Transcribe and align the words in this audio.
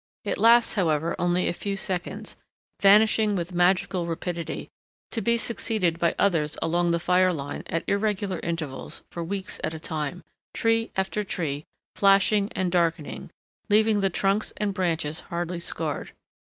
It 0.25 0.39
lasts, 0.39 0.73
however, 0.73 1.15
only 1.19 1.47
a 1.47 1.53
few 1.53 1.77
seconds, 1.77 2.35
vanishing 2.81 3.35
with 3.35 3.53
magical 3.53 4.07
rapidity, 4.07 4.67
to 5.11 5.21
be 5.21 5.37
succeeded 5.37 5.99
by 5.99 6.15
others 6.17 6.57
along 6.59 6.89
the 6.89 6.99
fire 6.99 7.31
line 7.31 7.61
at 7.67 7.83
irregular 7.87 8.39
intervals 8.39 9.03
for 9.11 9.23
weeks 9.23 9.59
at 9.63 9.75
a 9.75 9.79
time—tree 9.79 10.89
after 10.95 11.23
tree 11.23 11.65
flashing 11.95 12.51
and 12.53 12.71
darkening, 12.71 13.29
leaving 13.69 13.99
the 13.99 14.09
trunks 14.09 14.51
and 14.57 14.73
branches 14.73 15.19
hardly 15.29 15.59
scarred. 15.59 16.13